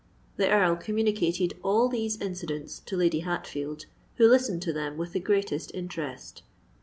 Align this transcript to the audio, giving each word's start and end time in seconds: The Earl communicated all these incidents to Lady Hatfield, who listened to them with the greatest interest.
The 0.37 0.49
Earl 0.49 0.77
communicated 0.77 1.53
all 1.61 1.87
these 1.87 2.19
incidents 2.19 2.79
to 2.87 2.97
Lady 2.97 3.19
Hatfield, 3.19 3.85
who 4.15 4.27
listened 4.27 4.63
to 4.63 4.73
them 4.73 4.97
with 4.97 5.13
the 5.13 5.19
greatest 5.19 5.69
interest. 5.75 6.41